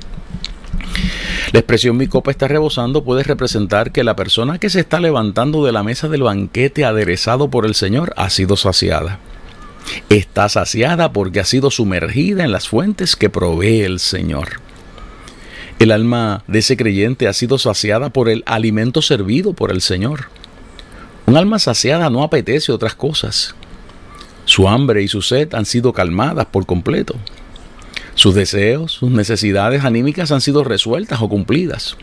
La 1.51 1.59
expresión 1.59 1.95
mi 1.97 2.07
copa 2.07 2.31
está 2.31 2.47
rebosando 2.47 3.03
puede 3.03 3.23
representar 3.23 3.91
que 3.91 4.03
la 4.03 4.15
persona 4.15 4.57
que 4.57 4.69
se 4.69 4.79
está 4.81 4.99
levantando 4.99 5.63
de 5.65 5.71
la 5.71 5.83
mesa 5.83 6.07
del 6.09 6.23
banquete 6.23 6.85
aderezado 6.85 7.49
por 7.49 7.65
el 7.65 7.75
Señor 7.75 8.13
ha 8.17 8.29
sido 8.29 8.57
saciada. 8.57 9.19
Está 10.09 10.49
saciada 10.49 11.13
porque 11.13 11.39
ha 11.39 11.45
sido 11.45 11.69
sumergida 11.71 12.43
en 12.43 12.51
las 12.51 12.67
fuentes 12.67 13.15
que 13.15 13.29
provee 13.29 13.81
el 13.81 13.99
Señor. 13.99 14.59
El 15.77 15.91
alma 15.91 16.43
de 16.47 16.59
ese 16.59 16.77
creyente 16.77 17.27
ha 17.27 17.33
sido 17.33 17.57
saciada 17.59 18.09
por 18.09 18.29
el 18.29 18.43
alimento 18.45 19.01
servido 19.01 19.53
por 19.53 19.71
el 19.71 19.81
Señor. 19.81 20.27
Un 21.27 21.37
alma 21.37 21.59
saciada 21.59 22.09
no 22.09 22.23
apetece 22.23 22.71
otras 22.71 22.95
cosas. 22.95 23.55
Su 24.45 24.67
hambre 24.67 25.03
y 25.03 25.07
su 25.07 25.21
sed 25.21 25.53
han 25.53 25.65
sido 25.65 25.93
calmadas 25.93 26.47
por 26.47 26.65
completo. 26.65 27.15
Sus 28.15 28.33
deseos, 28.33 28.93
sus 28.93 29.11
necesidades 29.11 29.83
anímicas 29.83 30.31
han 30.31 30.39
sido 30.39 30.63
resueltas 30.63 31.21
o 31.21 31.27
cumplidas. 31.27 31.97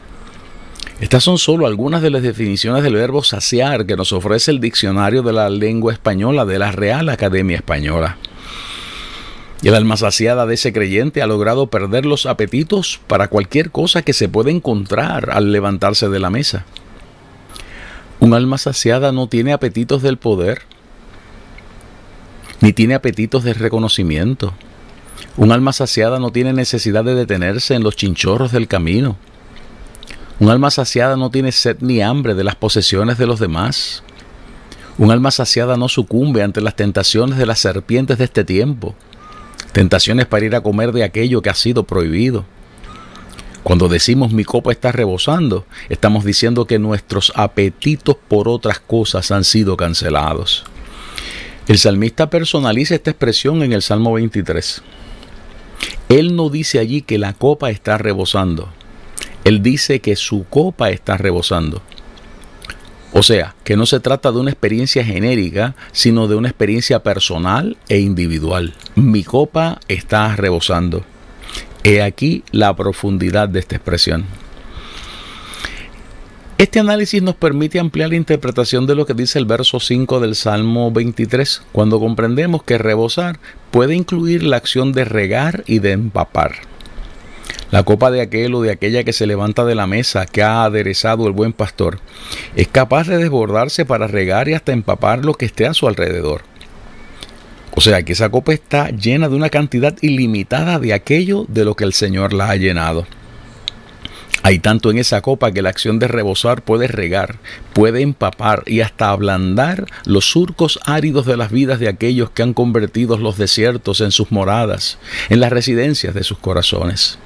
Estas 1.00 1.24
son 1.24 1.38
solo 1.38 1.66
algunas 1.66 2.02
de 2.02 2.10
las 2.10 2.22
definiciones 2.22 2.84
del 2.84 2.94
verbo 2.94 3.24
saciar 3.24 3.86
que 3.86 3.96
nos 3.96 4.12
ofrece 4.12 4.50
el 4.50 4.60
diccionario 4.60 5.22
de 5.22 5.32
la 5.32 5.48
lengua 5.48 5.92
española 5.94 6.44
de 6.44 6.58
la 6.58 6.70
Real 6.70 7.08
Academia 7.08 7.56
Española. 7.56 8.18
Y 9.62 9.68
el 9.68 9.74
alma 9.74 9.96
saciada 9.96 10.44
de 10.44 10.54
ese 10.54 10.72
creyente 10.72 11.22
ha 11.22 11.26
logrado 11.26 11.68
perder 11.68 12.04
los 12.04 12.26
apetitos 12.26 13.00
para 13.06 13.28
cualquier 13.28 13.70
cosa 13.70 14.02
que 14.02 14.12
se 14.12 14.28
pueda 14.28 14.50
encontrar 14.50 15.30
al 15.32 15.50
levantarse 15.50 16.08
de 16.08 16.18
la 16.18 16.30
mesa. 16.30 16.64
Un 18.20 18.34
alma 18.34 18.58
saciada 18.58 19.12
no 19.12 19.28
tiene 19.28 19.52
apetitos 19.54 20.02
del 20.02 20.18
poder, 20.18 20.62
ni 22.60 22.72
tiene 22.72 22.94
apetitos 22.94 23.44
de 23.44 23.54
reconocimiento, 23.54 24.52
un 25.36 25.50
alma 25.50 25.72
saciada 25.72 26.18
no 26.18 26.30
tiene 26.30 26.52
necesidad 26.52 27.04
de 27.04 27.14
detenerse 27.14 27.74
en 27.74 27.82
los 27.82 27.96
chinchorros 27.96 28.52
del 28.52 28.68
camino. 28.68 29.16
Un 30.40 30.50
alma 30.50 30.70
saciada 30.70 31.16
no 31.16 31.30
tiene 31.30 31.52
sed 31.52 31.78
ni 31.80 32.02
hambre 32.02 32.34
de 32.34 32.44
las 32.44 32.54
posesiones 32.56 33.16
de 33.16 33.26
los 33.26 33.40
demás. 33.40 34.02
Un 34.98 35.10
alma 35.10 35.30
saciada 35.30 35.76
no 35.78 35.88
sucumbe 35.88 36.42
ante 36.42 36.60
las 36.60 36.76
tentaciones 36.76 37.38
de 37.38 37.46
las 37.46 37.60
serpientes 37.60 38.18
de 38.18 38.24
este 38.24 38.44
tiempo. 38.44 38.94
Tentaciones 39.72 40.26
para 40.26 40.44
ir 40.44 40.54
a 40.54 40.60
comer 40.60 40.92
de 40.92 41.02
aquello 41.02 41.40
que 41.40 41.48
ha 41.48 41.54
sido 41.54 41.84
prohibido. 41.84 42.44
Cuando 43.62 43.88
decimos 43.88 44.32
mi 44.32 44.44
copa 44.44 44.70
está 44.70 44.92
rebosando, 44.92 45.64
estamos 45.88 46.24
diciendo 46.24 46.66
que 46.66 46.78
nuestros 46.78 47.32
apetitos 47.36 48.16
por 48.28 48.48
otras 48.48 48.80
cosas 48.80 49.30
han 49.30 49.44
sido 49.44 49.78
cancelados. 49.78 50.64
El 51.68 51.78
salmista 51.78 52.28
personaliza 52.28 52.96
esta 52.96 53.10
expresión 53.12 53.62
en 53.62 53.72
el 53.72 53.80
Salmo 53.80 54.12
23. 54.14 54.82
Él 56.12 56.36
no 56.36 56.50
dice 56.50 56.78
allí 56.78 57.00
que 57.00 57.16
la 57.16 57.32
copa 57.32 57.70
está 57.70 57.96
rebosando. 57.96 58.68
Él 59.44 59.62
dice 59.62 60.00
que 60.00 60.14
su 60.14 60.44
copa 60.46 60.90
está 60.90 61.16
rebosando. 61.16 61.80
O 63.14 63.22
sea, 63.22 63.54
que 63.64 63.78
no 63.78 63.86
se 63.86 63.98
trata 63.98 64.30
de 64.30 64.38
una 64.38 64.50
experiencia 64.50 65.02
genérica, 65.06 65.74
sino 65.90 66.28
de 66.28 66.34
una 66.34 66.48
experiencia 66.50 67.02
personal 67.02 67.78
e 67.88 68.00
individual. 68.00 68.74
Mi 68.94 69.24
copa 69.24 69.80
está 69.88 70.36
rebosando. 70.36 71.02
He 71.82 72.02
aquí 72.02 72.44
la 72.52 72.76
profundidad 72.76 73.48
de 73.48 73.60
esta 73.60 73.76
expresión. 73.76 74.26
Este 76.62 76.78
análisis 76.78 77.20
nos 77.20 77.34
permite 77.34 77.80
ampliar 77.80 78.10
la 78.10 78.14
interpretación 78.14 78.86
de 78.86 78.94
lo 78.94 79.04
que 79.04 79.14
dice 79.14 79.36
el 79.40 79.46
verso 79.46 79.80
5 79.80 80.20
del 80.20 80.36
Salmo 80.36 80.92
23, 80.92 81.60
cuando 81.72 81.98
comprendemos 81.98 82.62
que 82.62 82.78
rebosar 82.78 83.40
puede 83.72 83.96
incluir 83.96 84.44
la 84.44 84.58
acción 84.58 84.92
de 84.92 85.04
regar 85.04 85.64
y 85.66 85.80
de 85.80 85.90
empapar. 85.90 86.52
La 87.72 87.82
copa 87.82 88.12
de 88.12 88.20
aquel 88.20 88.54
o 88.54 88.62
de 88.62 88.70
aquella 88.70 89.02
que 89.02 89.12
se 89.12 89.26
levanta 89.26 89.64
de 89.64 89.74
la 89.74 89.88
mesa 89.88 90.24
que 90.26 90.44
ha 90.44 90.62
aderezado 90.62 91.26
el 91.26 91.32
buen 91.32 91.52
pastor 91.52 91.98
es 92.54 92.68
capaz 92.68 93.08
de 93.08 93.18
desbordarse 93.18 93.84
para 93.84 94.06
regar 94.06 94.46
y 94.46 94.54
hasta 94.54 94.70
empapar 94.70 95.24
lo 95.24 95.34
que 95.34 95.46
esté 95.46 95.66
a 95.66 95.74
su 95.74 95.88
alrededor. 95.88 96.42
O 97.74 97.80
sea 97.80 98.04
que 98.04 98.12
esa 98.12 98.28
copa 98.30 98.52
está 98.52 98.90
llena 98.90 99.28
de 99.28 99.34
una 99.34 99.48
cantidad 99.50 99.96
ilimitada 100.00 100.78
de 100.78 100.92
aquello 100.94 101.44
de 101.48 101.64
lo 101.64 101.74
que 101.74 101.82
el 101.82 101.92
Señor 101.92 102.32
la 102.32 102.50
ha 102.50 102.54
llenado. 102.56 103.04
Hay 104.42 104.58
tanto 104.58 104.90
en 104.90 104.98
esa 104.98 105.20
copa 105.20 105.52
que 105.52 105.62
la 105.62 105.68
acción 105.68 105.98
de 105.98 106.08
rebosar 106.08 106.62
puede 106.62 106.88
regar, 106.88 107.38
puede 107.74 108.02
empapar 108.02 108.62
y 108.66 108.80
hasta 108.80 109.10
ablandar 109.10 109.86
los 110.04 110.24
surcos 110.30 110.80
áridos 110.84 111.26
de 111.26 111.36
las 111.36 111.52
vidas 111.52 111.78
de 111.78 111.88
aquellos 111.88 112.30
que 112.30 112.42
han 112.42 112.54
convertido 112.54 113.16
los 113.18 113.36
desiertos 113.36 114.00
en 114.00 114.10
sus 114.10 114.32
moradas, 114.32 114.98
en 115.28 115.38
las 115.38 115.52
residencias 115.52 116.14
de 116.14 116.24
sus 116.24 116.38
corazones. 116.38 117.18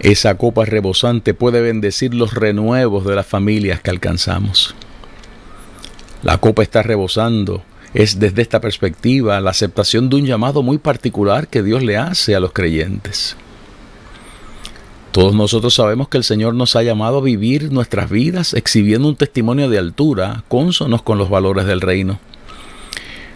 Esa 0.00 0.34
copa 0.36 0.64
rebosante 0.64 1.32
puede 1.32 1.60
bendecir 1.60 2.12
los 2.12 2.34
renuevos 2.34 3.04
de 3.06 3.14
las 3.14 3.26
familias 3.26 3.80
que 3.80 3.90
alcanzamos. 3.90 4.74
La 6.22 6.38
copa 6.38 6.62
está 6.62 6.82
rebosando. 6.82 7.62
Es 7.94 8.18
desde 8.18 8.42
esta 8.42 8.60
perspectiva 8.60 9.40
la 9.40 9.50
aceptación 9.50 10.10
de 10.10 10.16
un 10.16 10.26
llamado 10.26 10.62
muy 10.62 10.78
particular 10.78 11.48
que 11.48 11.62
Dios 11.62 11.82
le 11.82 11.96
hace 11.96 12.34
a 12.34 12.40
los 12.40 12.52
creyentes. 12.52 13.36
Todos 15.16 15.34
nosotros 15.34 15.72
sabemos 15.72 16.08
que 16.10 16.18
el 16.18 16.24
Señor 16.24 16.52
nos 16.54 16.76
ha 16.76 16.82
llamado 16.82 17.16
a 17.16 17.20
vivir 17.22 17.72
nuestras 17.72 18.10
vidas 18.10 18.52
exhibiendo 18.52 19.08
un 19.08 19.16
testimonio 19.16 19.70
de 19.70 19.78
altura, 19.78 20.44
cónsonos 20.48 21.00
con 21.00 21.16
los 21.16 21.30
valores 21.30 21.64
del 21.64 21.80
reino. 21.80 22.20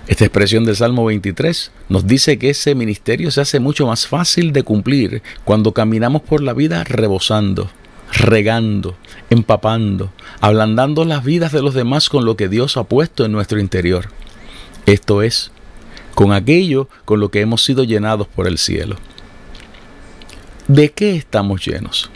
Esta 0.06 0.26
expresión 0.26 0.66
del 0.66 0.76
Salmo 0.76 1.06
23 1.06 1.72
nos 1.88 2.06
dice 2.06 2.38
que 2.38 2.50
ese 2.50 2.75
ministerio 2.75 3.30
se 3.30 3.40
hace 3.40 3.60
mucho 3.60 3.87
más 3.87 4.06
fácil 4.06 4.52
de 4.52 4.62
cumplir 4.62 5.22
cuando 5.46 5.72
caminamos 5.72 6.20
por 6.20 6.42
la 6.42 6.52
vida 6.52 6.84
rebosando, 6.84 7.70
regando, 8.12 8.94
empapando, 9.30 10.10
ablandando 10.42 11.06
las 11.06 11.25
vidas 11.25 11.50
de 11.50 11.62
los 11.62 11.72
demás 11.72 12.10
con 12.10 12.26
lo 12.26 12.37
que 12.37 12.50
Dios 12.50 12.76
ha 12.76 12.84
puesto 12.84 13.25
en 13.25 13.32
nuestro 13.32 13.58
interior. 13.58 14.08
Esto 14.84 15.22
es, 15.22 15.50
con 16.14 16.34
aquello 16.34 16.90
con 17.06 17.20
lo 17.20 17.30
que 17.30 17.40
hemos 17.40 17.64
sido 17.64 17.84
llenados 17.84 18.26
por 18.26 18.46
el 18.46 18.58
cielo. 18.58 18.96
¿De 20.71 20.91
qué 20.93 21.17
estamos 21.17 21.67
llenos? 21.67 22.12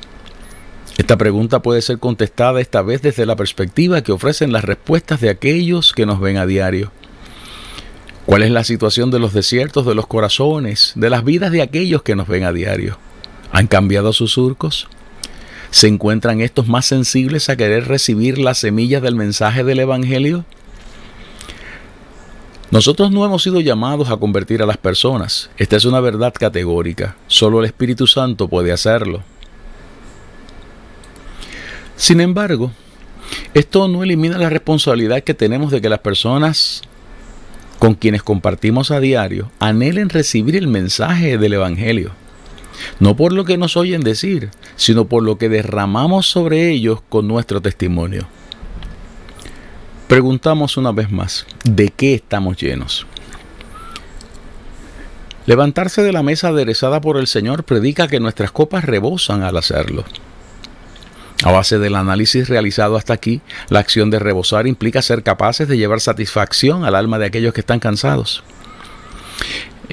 Esta 0.96 1.18
pregunta 1.18 1.60
puede 1.60 1.82
ser 1.82 1.98
contestada 1.98 2.60
esta 2.60 2.82
vez 2.82 3.02
desde 3.02 3.26
la 3.26 3.34
perspectiva 3.34 4.04
que 4.04 4.12
ofrecen 4.12 4.52
las 4.52 4.62
respuestas 4.62 5.20
de 5.20 5.28
aquellos 5.28 5.92
que 5.92 6.06
nos 6.06 6.20
ven 6.20 6.36
a 6.36 6.46
diario. 6.46 6.92
¿Cuál 8.26 8.44
es 8.44 8.52
la 8.52 8.62
situación 8.62 9.10
de 9.10 9.18
los 9.18 9.32
desiertos, 9.32 9.84
de 9.86 9.96
los 9.96 10.06
corazones, 10.06 10.92
de 10.94 11.10
las 11.10 11.24
vidas 11.24 11.50
de 11.50 11.62
aquellos 11.62 12.04
que 12.04 12.14
nos 12.14 12.28
ven 12.28 12.44
a 12.44 12.52
diario? 12.52 12.96
¿Han 13.50 13.66
cambiado 13.66 14.12
sus 14.12 14.30
surcos? 14.30 14.86
¿Se 15.72 15.88
encuentran 15.88 16.40
estos 16.40 16.68
más 16.68 16.86
sensibles 16.86 17.48
a 17.48 17.56
querer 17.56 17.88
recibir 17.88 18.38
las 18.38 18.58
semillas 18.58 19.02
del 19.02 19.16
mensaje 19.16 19.64
del 19.64 19.80
Evangelio? 19.80 20.44
Nosotros 22.74 23.12
no 23.12 23.24
hemos 23.24 23.44
sido 23.44 23.60
llamados 23.60 24.10
a 24.10 24.16
convertir 24.16 24.60
a 24.60 24.66
las 24.66 24.78
personas. 24.78 25.48
Esta 25.58 25.76
es 25.76 25.84
una 25.84 26.00
verdad 26.00 26.34
categórica. 26.36 27.14
Solo 27.28 27.60
el 27.60 27.66
Espíritu 27.66 28.08
Santo 28.08 28.48
puede 28.48 28.72
hacerlo. 28.72 29.22
Sin 31.94 32.20
embargo, 32.20 32.72
esto 33.54 33.86
no 33.86 34.02
elimina 34.02 34.38
la 34.38 34.50
responsabilidad 34.50 35.22
que 35.22 35.34
tenemos 35.34 35.70
de 35.70 35.80
que 35.80 35.88
las 35.88 36.00
personas 36.00 36.82
con 37.78 37.94
quienes 37.94 38.24
compartimos 38.24 38.90
a 38.90 38.98
diario 38.98 39.52
anhelen 39.60 40.08
recibir 40.08 40.56
el 40.56 40.66
mensaje 40.66 41.38
del 41.38 41.52
Evangelio. 41.52 42.10
No 42.98 43.14
por 43.14 43.32
lo 43.32 43.44
que 43.44 43.56
nos 43.56 43.76
oyen 43.76 44.00
decir, 44.00 44.50
sino 44.74 45.04
por 45.04 45.22
lo 45.22 45.38
que 45.38 45.48
derramamos 45.48 46.26
sobre 46.26 46.72
ellos 46.72 46.98
con 47.08 47.28
nuestro 47.28 47.60
testimonio. 47.60 48.26
Preguntamos 50.08 50.76
una 50.76 50.92
vez 50.92 51.10
más, 51.10 51.46
¿de 51.64 51.88
qué 51.88 52.12
estamos 52.14 52.60
llenos? 52.60 53.06
Levantarse 55.46 56.02
de 56.02 56.12
la 56.12 56.22
mesa 56.22 56.48
aderezada 56.48 57.00
por 57.00 57.16
el 57.16 57.26
Señor 57.26 57.64
predica 57.64 58.06
que 58.06 58.20
nuestras 58.20 58.50
copas 58.52 58.84
rebosan 58.84 59.42
al 59.42 59.56
hacerlo. 59.56 60.04
A 61.42 61.50
base 61.52 61.78
del 61.78 61.94
análisis 61.94 62.48
realizado 62.50 62.96
hasta 62.96 63.14
aquí, 63.14 63.40
la 63.70 63.78
acción 63.78 64.10
de 64.10 64.18
rebosar 64.18 64.66
implica 64.66 65.00
ser 65.00 65.22
capaces 65.22 65.68
de 65.68 65.78
llevar 65.78 66.00
satisfacción 66.00 66.84
al 66.84 66.96
alma 66.96 67.18
de 67.18 67.24
aquellos 67.26 67.54
que 67.54 67.60
están 67.60 67.80
cansados. 67.80 68.42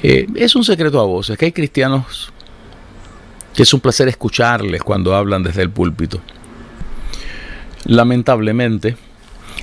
Eh, 0.02 0.26
es 0.34 0.54
un 0.54 0.64
secreto 0.64 1.00
a 1.00 1.04
voces 1.04 1.38
que 1.38 1.46
hay 1.46 1.52
cristianos 1.52 2.30
que 3.54 3.64
es 3.64 3.74
un 3.74 3.80
placer 3.80 4.08
escucharles 4.08 4.82
cuando 4.82 5.14
hablan 5.14 5.42
desde 5.42 5.60
el 5.62 5.68
púlpito. 5.70 6.20
Lamentablemente, 7.84 8.96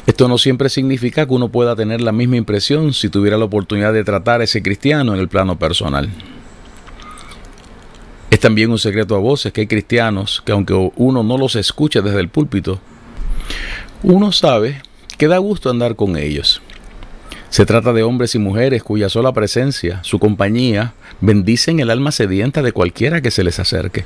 esto 0.09 0.27
no 0.27 0.39
siempre 0.39 0.69
significa 0.69 1.27
que 1.27 1.33
uno 1.35 1.49
pueda 1.49 1.75
tener 1.75 2.01
la 2.01 2.11
misma 2.11 2.35
impresión 2.37 2.93
si 2.93 3.09
tuviera 3.09 3.37
la 3.37 3.45
oportunidad 3.45 3.93
de 3.93 4.03
tratar 4.03 4.41
a 4.41 4.43
ese 4.43 4.63
cristiano 4.63 5.13
en 5.13 5.19
el 5.19 5.27
plano 5.29 5.59
personal. 5.59 6.09
Es 8.31 8.39
también 8.39 8.71
un 8.71 8.79
secreto 8.79 9.15
a 9.15 9.19
voces 9.19 9.53
que 9.53 9.61
hay 9.61 9.67
cristianos 9.67 10.41
que 10.43 10.51
aunque 10.51 10.73
uno 10.95 11.21
no 11.21 11.37
los 11.37 11.55
escuche 11.55 12.01
desde 12.01 12.21
el 12.21 12.27
púlpito, 12.27 12.79
uno 14.01 14.31
sabe 14.31 14.81
que 15.19 15.27
da 15.27 15.37
gusto 15.37 15.69
andar 15.69 15.95
con 15.95 16.17
ellos. 16.17 16.59
Se 17.51 17.67
trata 17.67 17.93
de 17.93 18.01
hombres 18.01 18.33
y 18.33 18.39
mujeres 18.39 18.81
cuya 18.81 19.09
sola 19.09 19.31
presencia, 19.31 19.99
su 20.03 20.17
compañía, 20.17 20.93
bendicen 21.21 21.79
el 21.79 21.91
alma 21.91 22.11
sedienta 22.11 22.63
de 22.63 22.71
cualquiera 22.71 23.21
que 23.21 23.29
se 23.29 23.43
les 23.43 23.59
acerque. 23.59 24.05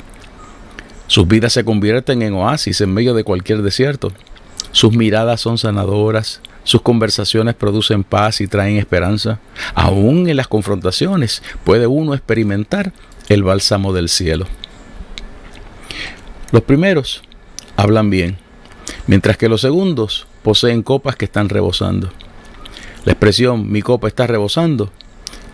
Sus 1.08 1.30
vidas 1.30 1.54
se 1.54 1.64
convierten 1.64 2.24
en 2.24 2.34
oasis 2.34 2.82
en 2.82 2.94
medio 2.94 3.14
de 3.14 3.24
cualquier 3.24 3.62
desierto. 3.62 4.12
Sus 4.74 4.92
miradas 4.92 5.40
son 5.40 5.60
sanadoras, 5.60 6.42
sus 6.64 6.82
conversaciones 6.82 7.54
producen 7.54 8.04
paz 8.04 8.42
y 8.42 8.48
traen 8.48 8.78
esperanza. 8.78 9.40
Aún 9.76 10.28
en 10.28 10.36
las 10.36 10.48
confrontaciones 10.48 11.44
puede 11.64 11.86
uno 11.86 12.16
experimentar 12.16 12.92
el 13.30 13.44
bálsamo 13.44 13.94
del 13.94 14.10
cielo. 14.10 14.48
Los 16.52 16.64
primeros 16.64 17.22
hablan 17.78 18.10
bien, 18.10 18.40
mientras 19.06 19.38
que 19.38 19.48
los 19.48 19.62
segundos 19.62 20.26
poseen 20.42 20.82
copas 20.82 21.16
que 21.16 21.26
están 21.26 21.50
rebosando. 21.50 22.12
La 23.06 23.12
expresión 23.12 23.72
mi 23.72 23.84
copa 23.84 24.08
está 24.08 24.26
rebosando 24.26 24.92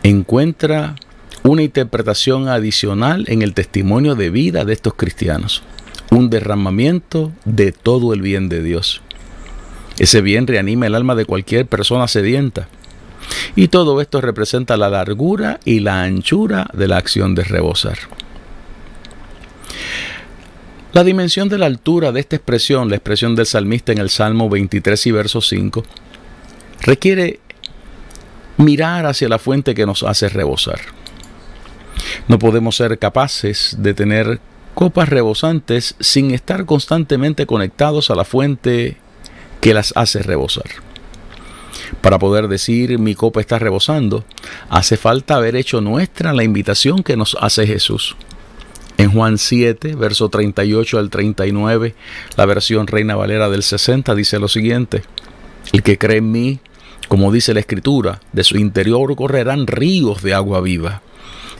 encuentra 0.01 0.95
una 1.43 1.63
interpretación 1.63 2.47
adicional 2.47 3.25
en 3.27 3.41
el 3.41 3.53
testimonio 3.53 4.15
de 4.15 4.29
vida 4.29 4.63
de 4.63 4.71
estos 4.71 4.93
cristianos, 4.93 5.61
un 6.09 6.29
derramamiento 6.29 7.33
de 7.43 7.73
todo 7.73 8.13
el 8.13 8.21
bien 8.21 8.47
de 8.47 8.63
Dios. 8.63 9.01
Ese 9.99 10.21
bien 10.21 10.47
reanima 10.47 10.87
el 10.87 10.95
alma 10.95 11.13
de 11.13 11.25
cualquier 11.25 11.67
persona 11.67 12.07
sedienta. 12.07 12.69
Y 13.55 13.67
todo 13.67 13.99
esto 14.01 14.21
representa 14.21 14.77
la 14.77 14.89
largura 14.89 15.59
y 15.65 15.81
la 15.81 16.03
anchura 16.03 16.67
de 16.73 16.87
la 16.87 16.97
acción 16.97 17.35
de 17.35 17.43
rebosar. 17.43 17.97
La 20.93 21.03
dimensión 21.03 21.49
de 21.49 21.57
la 21.57 21.65
altura 21.67 22.11
de 22.13 22.21
esta 22.21 22.37
expresión, 22.37 22.89
la 22.89 22.95
expresión 22.95 23.35
del 23.35 23.45
salmista 23.45 23.91
en 23.91 23.97
el 23.99 24.09
Salmo 24.09 24.49
23 24.49 25.05
y 25.07 25.11
verso 25.11 25.41
5, 25.41 25.83
requiere 26.81 27.41
mirar 28.57 29.05
hacia 29.05 29.27
la 29.29 29.37
fuente 29.37 29.75
que 29.75 29.85
nos 29.85 30.01
hace 30.03 30.29
rebosar. 30.29 30.79
No 32.29 32.39
podemos 32.39 32.77
ser 32.77 32.97
capaces 32.97 33.75
de 33.77 33.93
tener 33.93 34.39
copas 34.73 35.09
rebosantes 35.09 35.95
sin 35.99 36.31
estar 36.31 36.65
constantemente 36.65 37.45
conectados 37.45 38.09
a 38.09 38.15
la 38.15 38.23
fuente 38.23 38.97
que 39.61 39.73
las 39.73 39.93
hace 39.95 40.21
rebosar. 40.21 40.65
Para 42.01 42.19
poder 42.19 42.47
decir 42.47 42.97
mi 42.99 43.15
copa 43.15 43.41
está 43.41 43.59
rebosando, 43.59 44.23
hace 44.69 44.97
falta 44.97 45.35
haber 45.35 45.55
hecho 45.55 45.81
nuestra 45.81 46.33
la 46.33 46.43
invitación 46.43 47.03
que 47.03 47.17
nos 47.17 47.35
hace 47.39 47.65
Jesús. 47.65 48.15
En 48.97 49.11
Juan 49.11 49.37
7, 49.37 49.95
verso 49.95 50.29
38 50.29 50.99
al 50.99 51.09
39, 51.09 51.95
la 52.35 52.45
versión 52.45 52.85
Reina 52.85 53.15
Valera 53.15 53.49
del 53.49 53.63
60 53.63 54.13
dice 54.13 54.39
lo 54.39 54.47
siguiente: 54.47 55.03
El 55.71 55.83
que 55.83 55.97
cree 55.97 56.17
en 56.17 56.31
mí, 56.31 56.59
como 57.07 57.31
dice 57.31 57.53
la 57.53 57.61
Escritura, 57.61 58.19
de 58.33 58.43
su 58.43 58.57
interior 58.57 59.15
correrán 59.15 59.67
ríos 59.67 60.21
de 60.21 60.33
agua 60.33 60.61
viva. 60.61 61.01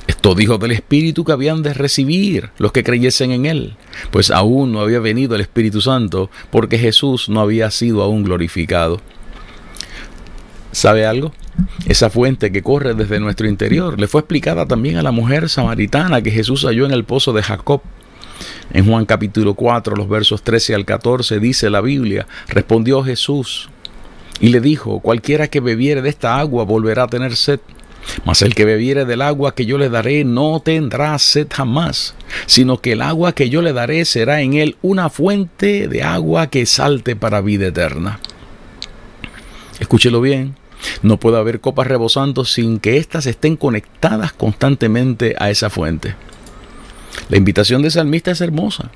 Esto 0.09 0.33
dijo 0.33 0.57
del 0.57 0.71
Espíritu 0.71 1.23
que 1.23 1.33
habían 1.33 1.61
de 1.61 1.71
recibir 1.71 2.49
los 2.57 2.71
que 2.71 2.83
creyesen 2.83 3.29
en 3.29 3.45
Él, 3.45 3.75
pues 4.09 4.31
aún 4.31 4.71
no 4.71 4.79
había 4.81 4.97
venido 4.99 5.35
el 5.35 5.41
Espíritu 5.41 5.81
Santo, 5.81 6.31
porque 6.49 6.79
Jesús 6.79 7.29
no 7.29 7.41
había 7.41 7.69
sido 7.69 8.01
aún 8.01 8.23
glorificado. 8.23 9.01
¿Sabe 10.71 11.05
algo? 11.05 11.31
Esa 11.85 12.09
fuente 12.09 12.51
que 12.51 12.63
corre 12.63 12.95
desde 12.95 13.19
nuestro 13.19 13.47
interior 13.47 13.99
le 13.99 14.07
fue 14.07 14.21
explicada 14.21 14.65
también 14.65 14.97
a 14.97 15.03
la 15.03 15.11
mujer 15.11 15.47
samaritana 15.47 16.23
que 16.23 16.31
Jesús 16.31 16.65
halló 16.65 16.87
en 16.87 16.91
el 16.91 17.03
pozo 17.03 17.31
de 17.31 17.43
Jacob. 17.43 17.83
En 18.73 18.87
Juan 18.89 19.05
capítulo 19.05 19.53
4, 19.53 19.95
los 19.95 20.09
versos 20.09 20.41
13 20.41 20.73
al 20.73 20.85
14, 20.85 21.39
dice 21.39 21.69
la 21.69 21.81
Biblia, 21.81 22.25
respondió 22.47 23.03
Jesús 23.03 23.69
y 24.39 24.47
le 24.49 24.59
dijo, 24.59 25.01
cualquiera 25.01 25.49
que 25.49 25.59
bebiere 25.59 26.01
de 26.01 26.09
esta 26.09 26.39
agua 26.39 26.63
volverá 26.65 27.03
a 27.03 27.07
tener 27.07 27.35
sed 27.35 27.59
mas 28.25 28.41
el 28.41 28.55
que 28.55 28.65
bebiere 28.65 29.05
del 29.05 29.21
agua 29.21 29.53
que 29.55 29.65
yo 29.65 29.77
le 29.77 29.89
daré 29.89 30.23
no 30.23 30.61
tendrá 30.63 31.17
sed 31.19 31.47
jamás, 31.51 32.15
sino 32.45 32.79
que 32.79 32.93
el 32.93 33.01
agua 33.01 33.33
que 33.33 33.49
yo 33.49 33.61
le 33.61 33.73
daré 33.73 34.05
será 34.05 34.41
en 34.41 34.53
él 34.53 34.77
una 34.81 35.09
fuente 35.09 35.87
de 35.87 36.03
agua 36.03 36.47
que 36.47 36.65
salte 36.65 37.15
para 37.15 37.41
vida 37.41 37.67
eterna. 37.67 38.19
Escúchelo 39.79 40.21
bien. 40.21 40.55
No 41.03 41.17
puede 41.19 41.37
haber 41.37 41.59
copas 41.59 41.87
rebosando 41.87 42.45
sin 42.45 42.79
que 42.79 42.97
éstas 42.97 43.25
estén 43.25 43.57
conectadas 43.57 44.31
constantemente 44.31 45.35
a 45.37 45.49
esa 45.49 45.69
fuente. 45.69 46.15
La 47.27 47.37
invitación 47.37 47.81
de 47.81 47.91
salmista 47.91 48.31
es 48.31 48.39
hermosa. 48.39 48.89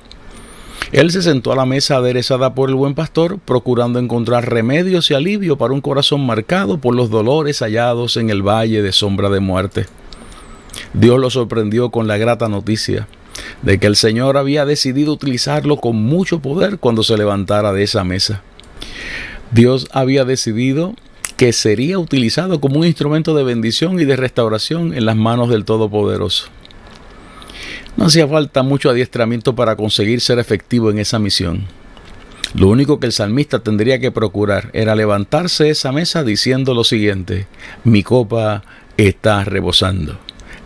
Él 0.94 1.10
se 1.10 1.22
sentó 1.22 1.50
a 1.52 1.56
la 1.56 1.66
mesa 1.66 1.96
aderezada 1.96 2.54
por 2.54 2.68
el 2.68 2.76
buen 2.76 2.94
pastor, 2.94 3.40
procurando 3.44 3.98
encontrar 3.98 4.48
remedios 4.48 5.10
y 5.10 5.14
alivio 5.14 5.56
para 5.56 5.74
un 5.74 5.80
corazón 5.80 6.24
marcado 6.24 6.78
por 6.78 6.94
los 6.94 7.10
dolores 7.10 7.58
hallados 7.62 8.16
en 8.16 8.30
el 8.30 8.42
valle 8.46 8.80
de 8.80 8.92
sombra 8.92 9.28
de 9.28 9.40
muerte. 9.40 9.86
Dios 10.92 11.18
lo 11.18 11.30
sorprendió 11.30 11.90
con 11.90 12.06
la 12.06 12.16
grata 12.16 12.48
noticia 12.48 13.08
de 13.62 13.80
que 13.80 13.88
el 13.88 13.96
Señor 13.96 14.36
había 14.36 14.64
decidido 14.66 15.12
utilizarlo 15.14 15.78
con 15.78 15.96
mucho 15.96 16.38
poder 16.38 16.78
cuando 16.78 17.02
se 17.02 17.16
levantara 17.18 17.72
de 17.72 17.82
esa 17.82 18.04
mesa. 18.04 18.42
Dios 19.50 19.88
había 19.90 20.24
decidido 20.24 20.94
que 21.36 21.52
sería 21.52 21.98
utilizado 21.98 22.60
como 22.60 22.78
un 22.78 22.86
instrumento 22.86 23.34
de 23.34 23.42
bendición 23.42 23.98
y 23.98 24.04
de 24.04 24.14
restauración 24.14 24.94
en 24.94 25.06
las 25.06 25.16
manos 25.16 25.48
del 25.48 25.64
Todopoderoso. 25.64 26.46
No 27.96 28.06
hacía 28.06 28.26
falta 28.26 28.62
mucho 28.62 28.90
adiestramiento 28.90 29.54
para 29.54 29.76
conseguir 29.76 30.20
ser 30.20 30.38
efectivo 30.38 30.90
en 30.90 30.98
esa 30.98 31.18
misión. 31.18 31.64
Lo 32.54 32.68
único 32.68 32.98
que 33.00 33.06
el 33.06 33.12
salmista 33.12 33.60
tendría 33.60 33.98
que 33.98 34.10
procurar 34.12 34.70
era 34.72 34.94
levantarse 34.94 35.70
esa 35.70 35.92
mesa 35.92 36.22
diciendo 36.22 36.74
lo 36.74 36.84
siguiente, 36.84 37.46
mi 37.84 38.02
copa 38.02 38.62
está 38.96 39.42
rebosando, 39.44 40.18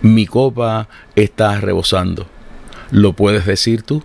mi 0.02 0.26
copa 0.26 0.88
está 1.16 1.58
rebosando. 1.60 2.26
¿Lo 2.90 3.14
puedes 3.14 3.44
decir 3.46 3.82
tú? 3.82 4.02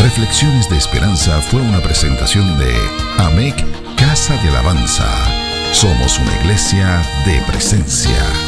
Reflexiones 0.00 0.68
de 0.70 0.76
Esperanza 0.76 1.40
fue 1.40 1.60
una 1.60 1.78
presentación 1.80 2.58
de 2.58 2.72
AMEC 3.18 3.54
Casa 3.96 4.34
de 4.42 4.48
Alabanza. 4.48 5.04
Somos 5.72 6.18
una 6.18 6.34
iglesia 6.40 7.02
de 7.26 7.40
presencia. 7.46 8.47